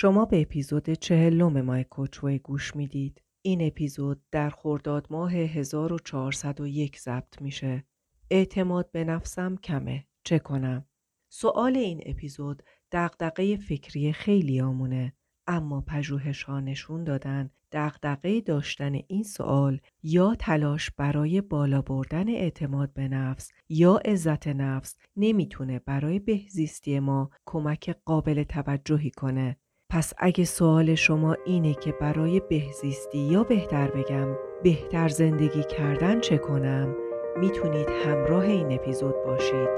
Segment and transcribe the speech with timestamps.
[0.00, 3.22] شما به اپیزود چهلم مای کوچوی گوش می‌دید.
[3.42, 7.84] این اپیزود در خرداد ماه 1401 ضبط میشه.
[8.30, 10.06] اعتماد به نفسم کمه.
[10.24, 10.86] چه کنم؟
[11.28, 15.12] سوال این اپیزود دقدقه فکری خیلی آمونه.
[15.46, 22.92] اما پژوهش ها نشون دادن دقدقه داشتن این سوال یا تلاش برای بالا بردن اعتماد
[22.92, 29.56] به نفس یا عزت نفس نمی‌تونه برای بهزیستی ما کمک قابل توجهی کنه.
[29.92, 34.28] پس اگه سوال شما اینه که برای بهزیستی یا بهتر بگم
[34.62, 36.94] بهتر زندگی کردن چه کنم
[37.36, 39.68] می‌تونید همراه این اپیزود باشید.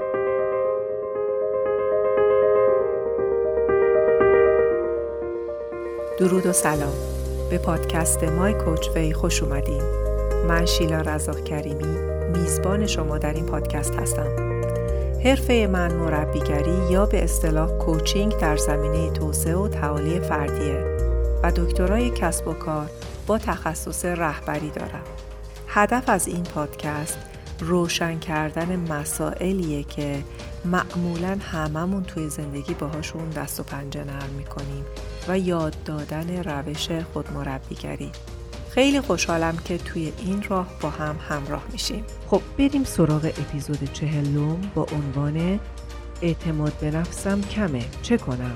[6.19, 6.93] درود و سلام.
[7.49, 9.81] به پادکست مای کوچ وی خوش اومدین.
[10.47, 11.97] من شیلا رزاق کریمی
[12.33, 14.50] میزبان شما در این پادکست هستم.
[15.23, 20.97] حرفه من مربیگری یا به اصطلاح کوچینگ در زمینه توسعه و تعالی فردیه
[21.43, 22.89] و دکترای کسب و کار
[23.27, 25.03] با تخصص رهبری دارم.
[25.67, 27.17] هدف از این پادکست
[27.59, 30.23] روشن کردن مسائلیه که
[30.65, 34.85] معمولا هممون توی زندگی باهاشون دست و پنجه نرم می‌کنیم
[35.27, 38.11] و یاد دادن روش خودمربیگری
[38.73, 44.71] خیلی خوشحالم که توی این راه با هم همراه میشیم خب بریم سراغ اپیزود چهلم
[44.75, 45.59] با عنوان
[46.21, 48.55] اعتماد به نفسم کمه چه کنم؟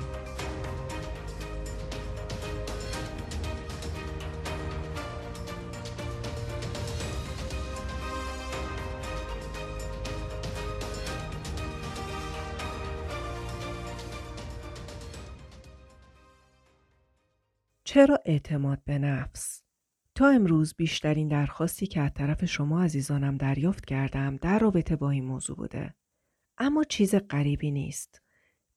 [17.84, 19.65] چرا اعتماد به نفس؟
[20.16, 25.26] تا امروز بیشترین درخواستی که از طرف شما عزیزانم دریافت کردم در رابطه با این
[25.26, 25.94] موضوع بوده.
[26.58, 28.22] اما چیز غریبی نیست.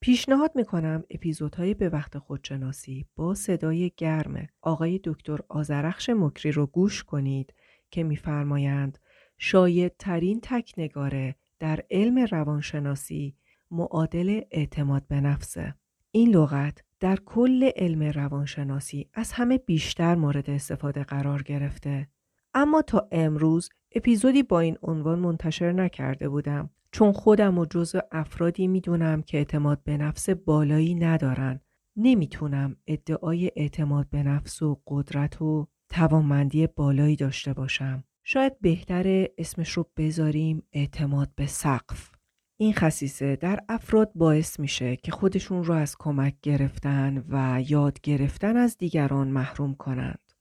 [0.00, 7.04] پیشنهاد می‌کنم اپیزودهای به وقت خودشناسی با صدای گرم آقای دکتر آزرخش مکری رو گوش
[7.04, 7.54] کنید
[7.90, 8.98] که میفرمایند
[9.38, 13.36] شاید ترین تکنگاره در علم روانشناسی
[13.70, 15.74] معادل اعتماد به نفسه.
[16.10, 22.08] این لغت در کل علم روانشناسی از همه بیشتر مورد استفاده قرار گرفته.
[22.54, 28.66] اما تا امروز اپیزودی با این عنوان منتشر نکرده بودم چون خودم و جزو افرادی
[28.66, 31.60] می‌دونم که اعتماد به نفس بالایی ندارن.
[31.96, 38.04] نمی‌تونم ادعای اعتماد به نفس و قدرت و توانمندی بالایی داشته باشم.
[38.24, 42.17] شاید بهتره اسمش رو بذاریم اعتماد به سقف.
[42.60, 48.56] این خصیصه در افراد باعث میشه که خودشون رو از کمک گرفتن و یاد گرفتن
[48.56, 50.32] از دیگران محروم کنند.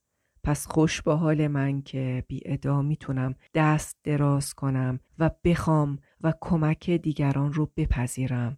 [0.44, 6.34] پس خوش به حال من که بی ادا می‌تونم دست دراز کنم و بخوام و
[6.42, 8.58] کمک دیگران رو بپذیرم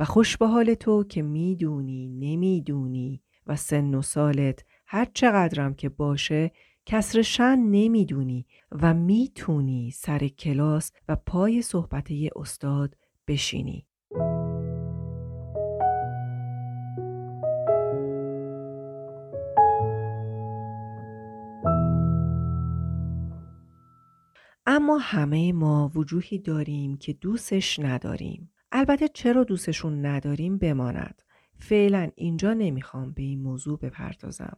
[0.00, 5.88] و خوش به حال تو که می‌دونی نمی‌دونی و سن و سالت هر چقدرم که
[5.88, 6.50] باشه
[6.92, 12.96] کسر شن نمی‌دونی و می‌تونی سر کلاس و پای صحبت یه استاد
[13.28, 13.86] بشینی.
[24.66, 28.52] اما همه ما وجوهی داریم که دوستش نداریم.
[28.72, 31.22] البته چرا دوستشون نداریم بماند.
[31.60, 34.56] فعلا اینجا نمی‌خوام به این موضوع بپردازم.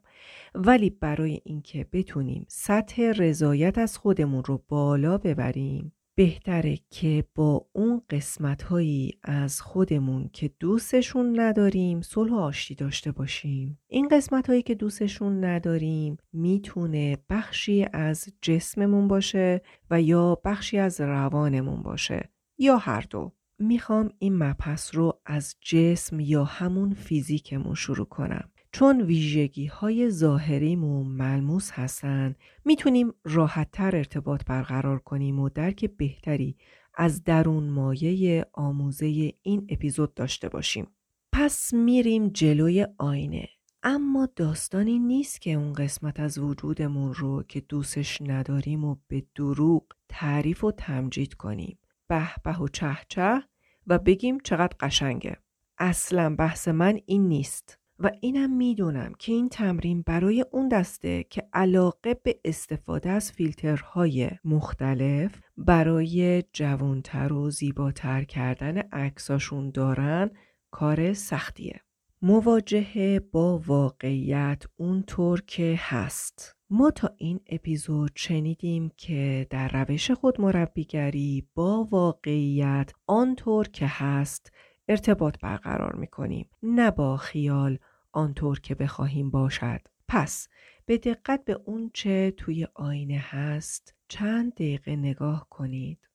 [0.55, 8.03] ولی برای اینکه بتونیم سطح رضایت از خودمون رو بالا ببریم بهتره که با اون
[8.11, 13.79] قسمت هایی از خودمون که دوستشون نداریم صلح آشتی داشته باشیم.
[13.89, 21.01] این قسمت هایی که دوستشون نداریم می‌تونه بخشی از جسممون باشه و یا بخشی از
[21.01, 23.33] روانمون باشه یا هر دو.
[23.63, 28.51] می‌خوام این مبحث رو از جسم یا همون فیزیکمون شروع کنم.
[28.73, 32.35] چون ویژگی های ظاهریمون ملموس هستن
[32.65, 36.57] می‌تونیم راحتتر ارتباط برقرار کنیم و درک بهتری
[36.95, 40.87] از درون مایه آموزه این اپیزود داشته باشیم.
[41.33, 43.49] پس میریم جلوی آینه.
[43.83, 49.87] اما داستانی نیست که اون قسمت از وجودمون رو که دوستش نداریم و به دروغ
[50.09, 51.79] تعریف و تمجید کنیم.
[52.09, 53.43] به به و چه چه
[53.87, 55.37] و بگیم چقدر قشنگه.
[55.79, 57.79] اصلا بحث من این نیست.
[57.99, 64.31] و اینم می‌دونم که این تمرین برای اون دسته که علاقه به استفاده از فیلترهای
[64.45, 70.31] مختلف برای جوانتر و زیباتر کردن عکساشون دارن
[70.71, 71.81] کار سختیه.
[72.23, 76.57] مواجهه با واقعیت اونطور که هست.
[76.75, 84.53] ما تا این اپیزود شنیدیم که در روش خود مربیگری با واقعیت آنطور که هست
[84.89, 87.79] ارتباط برقرار می کنیم نه با خیال
[88.13, 89.81] آنطور که بخواهیم باشد.
[90.09, 90.49] پس
[90.87, 96.09] به دقت به اون چه توی آینه هست چند دقیقه نگاه کنید.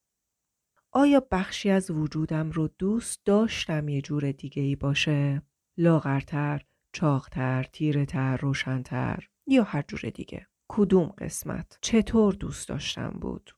[0.91, 5.41] آیا بخشی از وجودم رو دوست داشتم یه جور دیگه ای باشه؟
[5.77, 10.47] لاغرتر، چاقتر، تیرهتر، روشنتر؟ یا هر جور دیگه.
[10.67, 13.51] کدوم قسمت؟ چطور دوست داشتم بود؟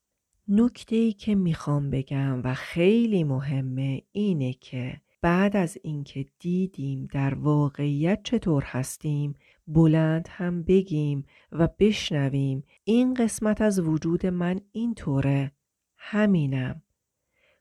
[0.47, 7.33] نکته ای که می‌خوام بگم و خیلی مهمه اینه که بعد از اینکه دیدیم در
[7.33, 9.35] واقعیت چطور هستیم
[9.67, 15.51] بلند هم بگیم و بشنویم این قسمت از وجود من اینطوره.
[15.97, 16.81] همینم.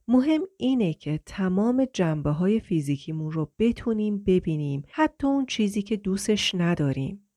[0.08, 6.54] مهم اینه که تمام جنبه های فیزیکیمون رو بتونیم ببینیم حتی اون چیزی که دوستش
[6.54, 7.27] نداریم.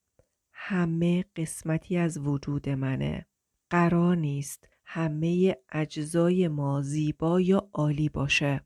[0.63, 3.25] همه قسمتی از وجود منه
[3.69, 8.61] قرار نیست همه اجزای ما زیبا یا عالی باشه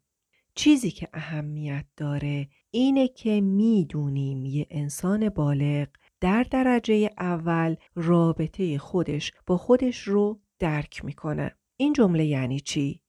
[0.56, 5.88] چیزی که اهمیت داره اینه که می‌دونیم یه انسان بالغ
[6.22, 13.02] در درجه اول رابطه خودش با خودش رو درک می‌کنه این جمله یعنی چی؟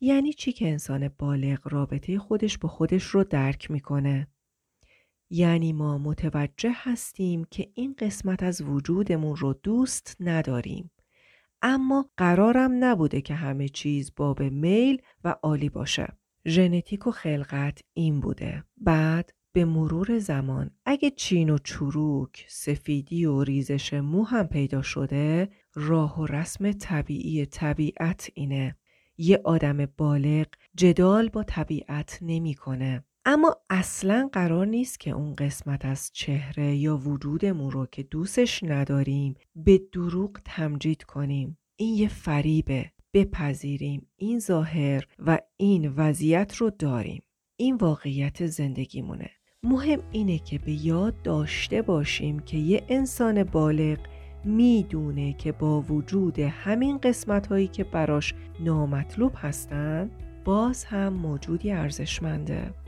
[0.00, 4.33] یعنی چی که انسان بالغ رابطه خودش با خودش رو درک می‌کنه؟
[5.36, 10.90] یعنی ما متوجه هستیم که این قسمت از وجودمون رو دوست نداریم.
[11.62, 16.08] اما قرارم نبوده که همه چیز باب میل و عالی باشه.
[16.46, 18.64] ژنتیک و خلقت این بوده.
[18.76, 25.48] بعد به مرور زمان اگه چین و چروک، سفیدی و ریزش مو هم پیدا شده
[25.74, 28.76] راه و رسم طبیعی طبیعت اینه
[29.18, 33.04] یه آدم بالغ جدال با طبیعت نمی‌کنه.
[33.26, 39.34] اما اصلا قرار نیست که اون قسمت از چهره یا وجودمون رو که دوستش نداریم
[39.56, 41.58] به دروغ تمجید کنیم.
[41.76, 42.90] این یه فریبه.
[43.14, 47.22] بپذیریم این ظاهر و این وضعیت رو داریم.
[47.56, 49.30] این واقعیت زندگیمونه.
[49.62, 53.98] مهم اینه که به یاد داشته باشیم که یه انسان بالغ
[54.44, 60.10] می‌دونه که با وجود همین قسمت هایی که براش نامطلوب هستن
[60.44, 62.83] باز هم موجودی ارزشمنده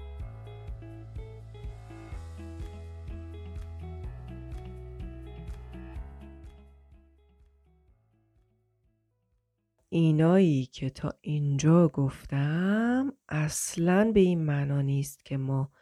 [9.88, 15.73] اینایی که تا اینجا گفتم اصلا به این معنا نیست که ما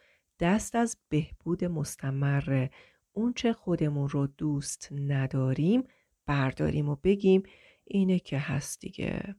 [0.41, 2.69] دست از بهبود مستمر
[3.12, 5.85] اونچه خودمون رو دوست نداریم
[6.27, 7.43] برداریم و بگیم
[7.85, 9.35] اینه که هست دیگه.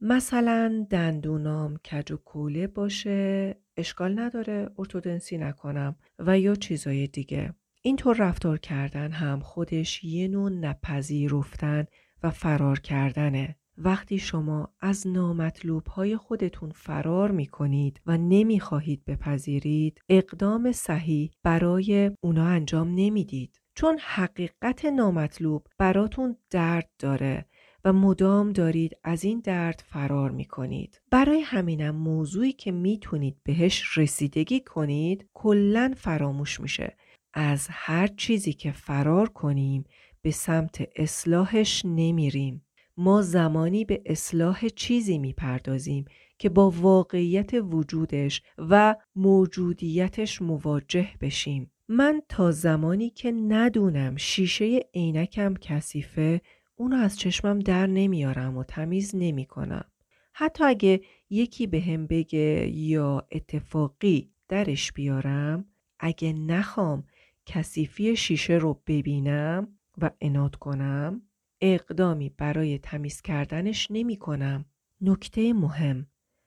[0.00, 7.54] مثلا دندونام کج و کوله باشه اشکال نداره ارتودنسی نکنم و یا چیزای دیگه.
[7.82, 11.86] اینطور رفتار کردن هم خودش یه نوع نپذیرفتن
[12.22, 13.56] و فرار کردنه.
[13.78, 21.30] وقتی شما از نامطلوب های خودتون فرار می کنید و نمی خواهید بپذیرید اقدام صحیح
[21.42, 27.46] برای اونا انجام نمی‌دید چون حقیقت نامطلوب براتون درد داره
[27.84, 31.00] و مدام دارید از این درد فرار می کنید.
[31.10, 36.96] برای همینم موضوعی که می‌تونید بهش رسیدگی کنید کلا فراموش میشه.
[37.34, 39.84] از هر چیزی که فرار کنیم
[40.22, 42.65] به سمت اصلاحش نمیریم.
[42.96, 46.04] ما زمانی به اصلاح چیزی می‌پردازیم
[46.38, 51.70] که با واقعیت وجودش و موجودیتش مواجه بشیم.
[51.88, 56.40] من تا زمانی که ندونم شیشه عینکم کثیفه
[56.76, 59.84] اونو از چشمم در نمیارم و تمیز نمی کنم.
[60.32, 65.64] حتی اگه یکی به بگه یا اتفاقی درش بیارم
[65.98, 67.04] اگه نخوام
[67.46, 71.22] کثیفی شیشه رو ببینم و اناد کنم
[71.60, 74.64] اقدامی برای تمیز کردنش نمی کنم.
[75.00, 76.06] نکته مهم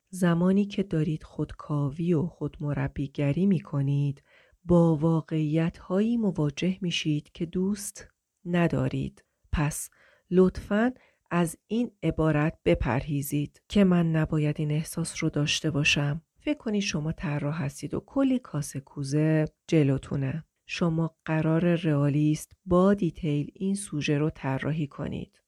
[0.09, 4.23] زمانی که دارید خودکاوی و خودمربیگری می کنید
[4.65, 8.07] با واقعیت هایی مواجه میشید که دوست
[8.45, 9.23] ندارید.
[9.51, 9.89] پس
[10.31, 10.91] لطفاً
[11.31, 16.21] از این عبارت بپرهیزید که من نباید این احساس رو داشته باشم.
[16.39, 20.43] فکر کنید شما طراح هستید و کلی کاسه کوزه جلوتونه.
[20.71, 25.41] شما قرار رئالیست با دیتیل این سوژه رو طراحی کنید.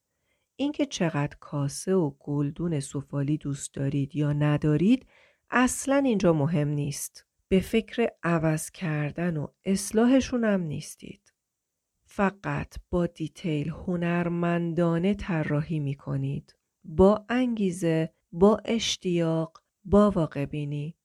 [0.56, 5.06] اینکه چقدر کاسه و گلدون سفالی دوست دارید یا ندارید
[5.50, 7.26] اصلا اینجا مهم نیست.
[7.48, 11.34] به فکر عوض کردن و اصلاحشون هم نیستید.
[12.06, 16.56] فقط با دیتیل هنرمندانه طراحی می کنید.
[16.84, 20.96] با انگیزه، با اشتیاق، با واقع بینی.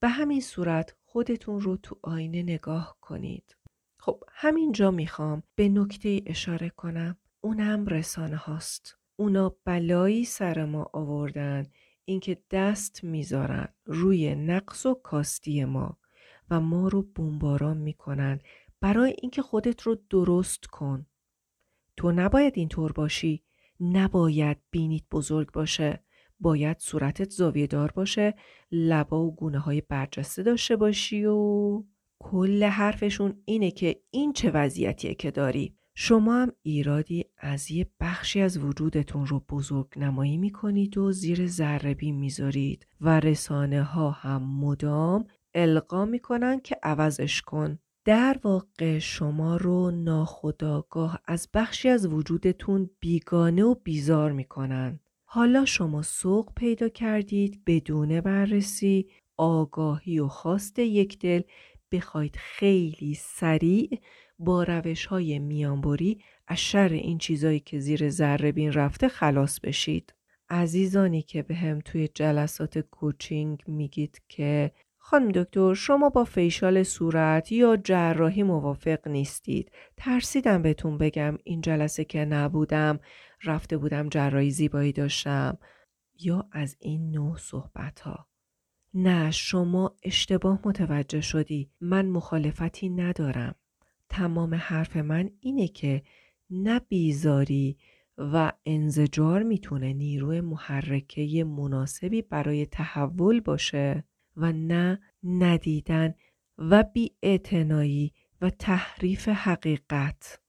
[0.00, 3.56] به همین صورت خودتون رو تو آینه نگاه کنید.
[3.98, 7.16] خب همینجا می‌خوام به نکته اشاره کنم.
[7.40, 8.96] اونم رسانه هاست.
[9.16, 11.66] اونا بلایی سر ما آوردن
[12.04, 15.98] اینکه دست می‌ذارن روی نقص و کاستی ما
[16.50, 18.40] و ما رو بمباران می‌کنن
[18.80, 21.06] برای اینکه خودت رو درست کن
[21.96, 23.44] تو نباید اینطور باشی
[23.80, 26.04] نباید بینیت بزرگ باشه
[26.42, 28.34] باید صورتت زاویه دار باشه
[28.72, 31.82] لبا و گونه های برجسته داشته باشی و
[32.18, 35.74] کل حرفشون اینه که این چه وضعیتیه که داری.
[35.94, 42.12] شما هم ایرادی از یه بخشی از وجودتون رو بزرگ نمایی می‌کنید و زیر ذربی
[42.12, 47.78] می‌ذارید و رسانه ها هم مدام القا می‌کنن که عوضش کن.
[48.04, 55.00] در واقع شما رو ناخداگاه از بخشی از وجودتون بیگانه و بیزار می‌کنن.
[55.34, 61.42] حالا شما سوق پیدا کردید بدون بررسی آگاهی و خواست یک دل
[61.92, 64.00] بخواید خیلی سریع
[64.38, 70.14] با روش های میانبری از شر این چیزایی که زیر ذره بین رفته خلاص بشید.
[70.50, 74.72] عزیزانی که به هم توی جلسات کوچینگ میگید که
[75.04, 79.72] خانم دکتر شما با فیشال صورت یا جراحی موافق نیستید.
[79.96, 83.00] ترسیدم بهتون بگم این جلسه که نبودم
[83.44, 85.58] رفته بودم جراحی زیبایی داشتم
[86.20, 88.28] یا از این نوع صحبت ها.
[88.94, 93.54] نه شما اشتباه متوجه شدی من مخالفتی ندارم
[94.08, 96.02] تمام حرف من اینه که
[96.50, 97.78] نه بیزاری
[98.18, 104.04] و انزجار می‌تونه نیروی محرکه مناسبی برای تحول باشه
[104.36, 106.14] و نه ندیدن
[106.58, 107.10] و بی
[108.40, 110.40] و تحریف حقیقت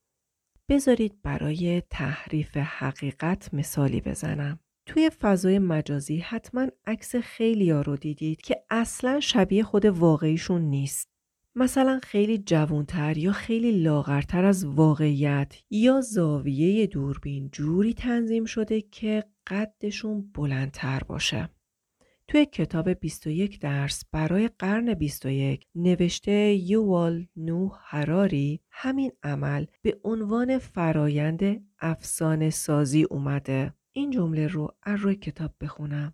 [0.69, 8.41] بذارید برای تحریف حقیقت مثالی بزنم توی فضای مجازی حتما عکس خیلی ها رو دیدید
[8.41, 11.09] که اصلا شبیه خود واقعیشون نیست.
[11.55, 19.23] مثلا خیلی جوانتر یا خیلی لاغرتر از واقعیت یا زاویه دوربین جوری تنظیم شده که
[19.47, 21.49] قدشون بلندتر باشه.
[22.27, 30.57] توی کتاب 21 درس برای قرن 21 نوشته یووال نو هراری همین عمل به عنوان
[30.57, 33.73] فرایند افسانه سازی اومده.
[33.91, 36.13] این جمله رو از روی کتاب بخونم.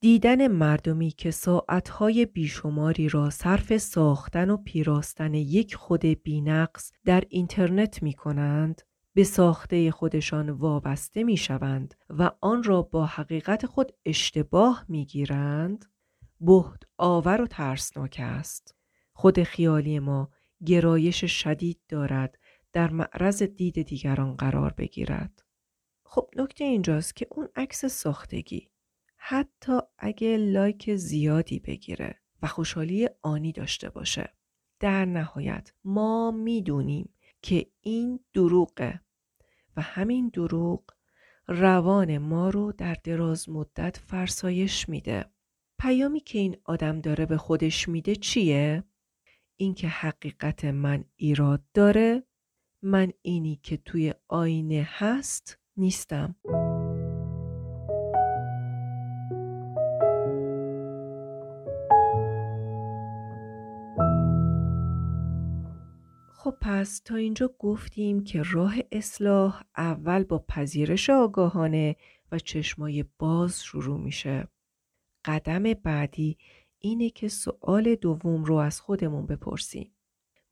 [0.00, 8.02] دیدن مردمی که ساعتهای بیشماری را صرف ساختن و پیراستن یک خود بینقص در اینترنت
[8.02, 8.82] می کنند
[9.14, 15.84] به ساخته خودشان وابسته می شوند و آن را با حقیقت خود اشتباه می گیرند
[16.40, 18.76] بهت آور و ترسناک است.
[19.12, 20.30] خود خیالی ما
[20.66, 22.38] گرایش شدید دارد
[22.72, 25.42] در معرض دید دیگران قرار بگیرد.
[26.04, 28.70] خب نکته اینجاست که اون عکس ساختگی
[29.16, 34.34] حتی اگه لایک زیادی بگیره و خوشحالی آنی داشته باشه
[34.80, 39.00] در نهایت ما می‌دونیم که این دروغه
[39.76, 40.84] و همین دروغ
[41.48, 45.24] روان ما رو در دراز مدت فرسایش میده
[45.78, 48.84] پیامی که این آدم داره به خودش میده چیه؟
[49.56, 52.22] اینکه حقیقت من ایراد داره
[52.82, 56.36] من اینی که توی آینه هست نیستم
[66.68, 71.96] پس تا اینجا گفتیم که راه اصلاح اول با پذیرش آگاهانه
[72.32, 74.48] و چشمای باز شروع میشه.
[75.24, 76.38] قدم بعدی
[76.78, 79.92] اینه که سوال دوم رو از خودمون بپرسیم.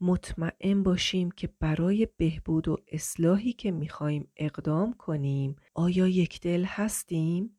[0.01, 7.59] مطمئن باشیم که برای بهبود و اصلاحی که می‌خواهیم اقدام کنیم آیا یک دل هستیم؟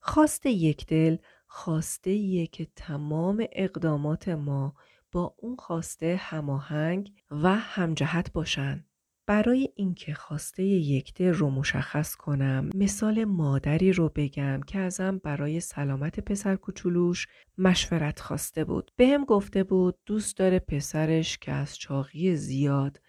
[0.00, 4.74] خواست یک دل خواسته که تمام اقدامات ما
[5.18, 8.84] با اون خواسته هماهنگ و همجهت باشند.
[9.26, 16.20] برای اینکه خواسته یکده رو مشخص کنم مثال مادری رو بگم که ازم برای سلامت
[16.20, 17.26] پسر کوچولوش
[17.58, 23.00] مشورت خواسته بود به هم گفته بود دوست داره پسرش که از چاقی زیاد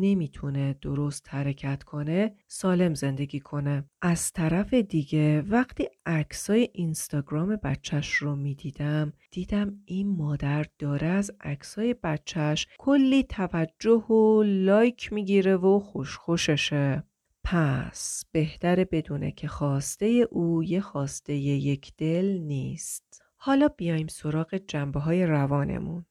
[0.00, 3.84] نمی‌تونه درست حرکت کنه سالم زندگی کنه.
[4.02, 11.94] از طرف دیگه وقتی عکسای اینستاگرام بچهش رو می‌دیدم دیدم این مادر داره از عکسای
[11.94, 17.04] بچهش کلی توجه و لایک می‌گیره و خوشخوششه.
[17.44, 23.22] پس بهتره بدونه که خواسته او یه خواسته یک دل نیست.
[23.36, 26.06] حالا بیایم سراغ جنبه های روانمون.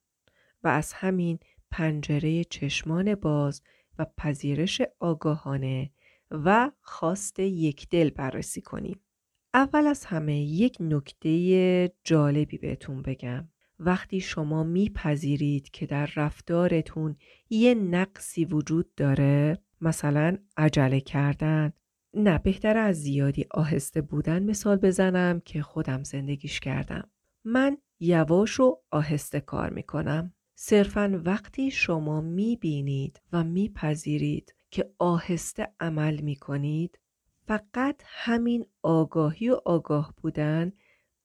[0.63, 1.39] و از همین
[1.73, 3.61] پنجره چشمان باز
[3.99, 5.91] و پذیرش آگاهانه
[6.31, 8.99] و خواست یک دل بررسی کنیم.
[9.53, 13.47] اول از همه یک نکته جالبی بهتون بگم.
[13.79, 17.15] وقتی شما میپذیرید که در رفتارتون
[17.49, 21.73] یه نقصی وجود داره مثلا عجله کردن
[22.13, 27.09] نه بهتر از زیادی آهسته بودن مثال بزنم که خودم زندگیش کردم
[27.43, 36.21] من یواش و آهسته کار می‌کنم صرفا وقتی شما می‌بینید و میپذیرید که آهسته عمل
[36.21, 36.99] می‌کنید
[37.47, 40.71] فقط همین آگاهی و آگاه بودن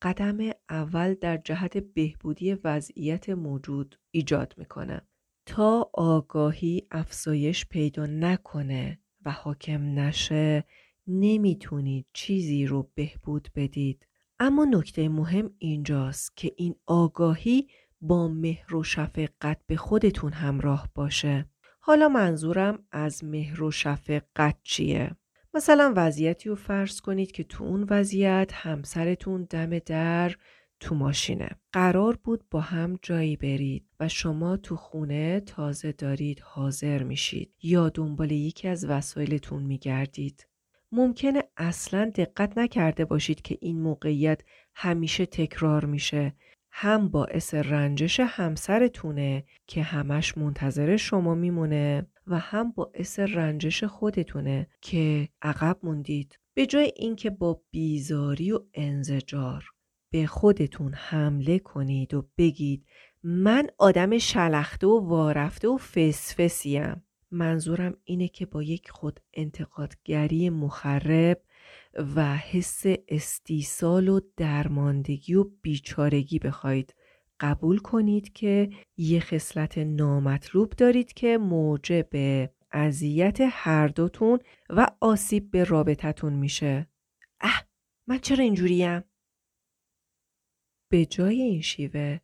[0.02, 0.38] قدم
[0.70, 5.02] اول در جهت بهبودی وضعیت موجود ایجاد می‌کنه.
[5.46, 10.64] تا آگاهی افزایش پیدا نکنه و حاکم نشه
[11.06, 14.06] نمی‌تونید چیزی رو بهبود بدید.
[14.40, 17.66] اما نکته مهم اینجاست که این آگاهی
[18.00, 21.46] با مهر و شفقت به خودتون همراه باشه.
[21.80, 25.16] حالا منظورم از مهر و شفقت چیه؟
[25.54, 30.34] مثلا وضعیتی رو فرض کنید که تو اون وضعیت همسرتون دم در
[30.80, 31.48] تو ماشینه.
[31.72, 37.88] قرار بود با هم جایی برید و شما تو خونه تازه دارید حاضر میشید یا
[37.88, 40.46] دنبال یکی از وسایلتون میگردید.
[40.92, 44.40] ممکنه اصلا دقت نکرده باشید که این موقعیت
[44.74, 46.34] همیشه تکرار میشه.
[46.80, 55.28] هم باعث رنجش همسرتونه که همش منتظر شما میمونه و هم باعث رنجش خودتونه که
[55.42, 56.38] عقب موندید.
[56.54, 59.64] به جای اینکه با بیزاری و انزجار
[60.12, 62.86] به خودتون حمله کنید و بگید
[63.22, 67.02] من آدم شلخته و وارفته و فسفسیم.
[67.30, 71.42] منظورم اینه که با یک خود انتقادگری مخرب
[72.16, 76.94] و حس استیصال و درماندگی و بیچارگی بخواید
[77.40, 82.08] قبول کنید که یه خصلت نامطلوب دارید که موجب
[82.72, 84.38] اذیت هر دوتون
[84.70, 86.88] و آسیب به رابطتون میشه.
[87.40, 87.64] اه
[88.06, 89.04] من چرا اینجوریم؟
[90.90, 92.18] به جای این شیوه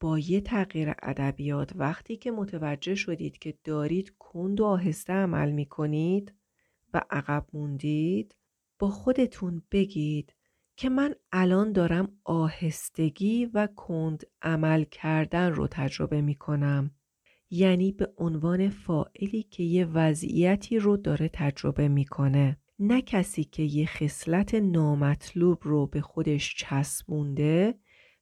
[0.00, 5.66] با یه تغییر ادبیات وقتی که متوجه شدید که دارید کند و آهسته عمل می
[5.66, 6.34] کنید
[6.94, 8.36] و عقب موندید
[8.80, 10.34] با خودتون بگید
[10.76, 16.90] که من الان دارم آهستگی و کند عمل کردن رو تجربه می کنم.
[17.50, 22.56] یعنی به عنوان فائلی که یه وضعیتی رو داره تجربه می‌کنه.
[22.78, 27.74] نه کسی که یه خصلت نامطلوب رو به خودش چسبونده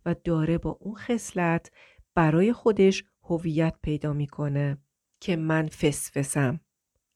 [0.06, 1.70] و داره با اون خصلت
[2.14, 4.78] برای خودش هویت پیدا می‌کنه
[5.20, 6.61] که من فسفسم.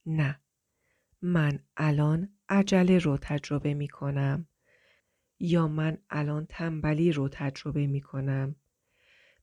[0.06, 0.40] نه.
[1.22, 4.46] من الان عجله رو تجربه می‌کنم
[5.40, 8.56] یا من الان تنبلی رو تجربه می‌کنم.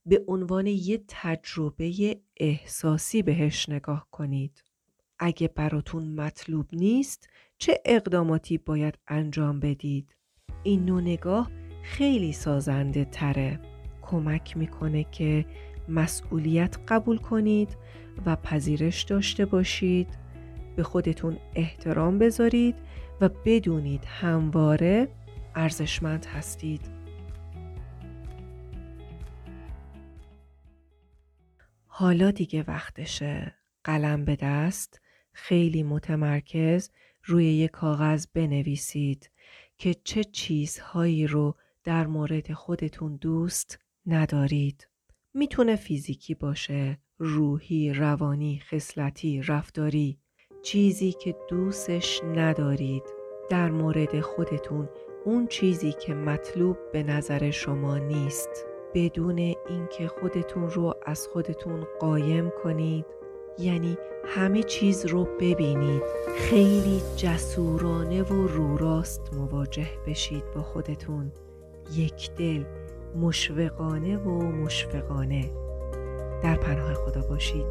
[0.06, 4.64] به عنوان یه تجربه احساسی بهش نگاه کنید.
[5.18, 10.16] اگه براتون مطلوب نیست چه اقداماتی باید انجام بدید؟
[10.62, 11.50] این نوع نگاه
[11.82, 13.60] خیلی سازنده تره.
[14.02, 15.46] کمک می‌کنه که
[15.88, 17.76] مسئولیت قبول کنید
[18.26, 20.18] و پذیرش داشته باشید.
[20.76, 22.74] به خودتون احترام بذارید
[23.20, 25.08] و بدونید همواره
[25.54, 26.80] ارزشمند هستید.
[31.86, 33.54] حالا دیگه وقتشه
[33.84, 35.00] قلم به دست.
[35.32, 36.90] خیلی متمرکز
[37.24, 39.30] روی یک کاغذ بنویسید
[39.78, 44.88] که چه چیزهایی رو در مورد خودتون دوست ندارید.
[45.34, 50.19] می‌تونه فیزیکی باشه، روحی، روانی، خصلتی، رفتاری،
[50.62, 53.02] چیزی که دوستش ندارید.
[53.48, 54.88] در مورد خودتون
[55.24, 58.66] اون چیزی که مطلوب به نظر شما نیست.
[58.94, 63.06] بدون اینکه خودتون رو از خودتون قایم کنید.
[63.58, 66.02] یعنی همه چیز رو ببینید.
[66.36, 71.32] خیلی جسورانه و رو راست مواجه بشید با خودتون.
[71.96, 72.64] یک دل
[73.20, 75.50] مشفقانه و مشفقانه
[76.42, 77.66] در پناه خدا باشید.